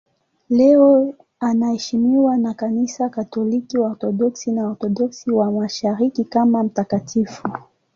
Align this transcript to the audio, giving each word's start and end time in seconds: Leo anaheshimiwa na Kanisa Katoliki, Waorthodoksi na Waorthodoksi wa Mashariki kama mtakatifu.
Leo 0.49 1.13
anaheshimiwa 1.39 2.37
na 2.37 2.53
Kanisa 2.53 3.09
Katoliki, 3.09 3.77
Waorthodoksi 3.77 4.51
na 4.51 4.63
Waorthodoksi 4.63 5.31
wa 5.31 5.51
Mashariki 5.51 6.23
kama 6.25 6.63
mtakatifu. 6.63 7.47